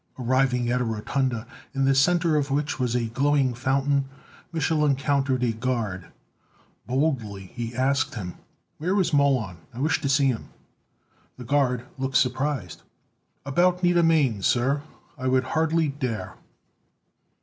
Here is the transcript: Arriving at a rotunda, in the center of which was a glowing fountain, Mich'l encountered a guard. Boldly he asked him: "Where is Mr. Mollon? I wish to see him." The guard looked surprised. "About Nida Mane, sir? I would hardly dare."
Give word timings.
Arriving 0.17 0.71
at 0.71 0.81
a 0.81 0.83
rotunda, 0.83 1.45
in 1.75 1.85
the 1.85 1.93
center 1.93 2.35
of 2.35 2.49
which 2.49 2.79
was 2.79 2.95
a 2.95 3.05
glowing 3.05 3.53
fountain, 3.53 4.09
Mich'l 4.51 4.83
encountered 4.83 5.43
a 5.43 5.51
guard. 5.51 6.07
Boldly 6.87 7.51
he 7.53 7.75
asked 7.75 8.15
him: 8.15 8.33
"Where 8.79 8.99
is 8.99 9.11
Mr. 9.11 9.17
Mollon? 9.17 9.57
I 9.75 9.79
wish 9.79 10.01
to 10.01 10.09
see 10.09 10.25
him." 10.25 10.49
The 11.37 11.43
guard 11.45 11.85
looked 11.99 12.17
surprised. 12.17 12.81
"About 13.45 13.83
Nida 13.83 14.01
Mane, 14.03 14.41
sir? 14.41 14.81
I 15.19 15.27
would 15.27 15.43
hardly 15.43 15.89
dare." 15.89 16.33